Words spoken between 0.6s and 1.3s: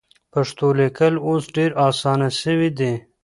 لیکل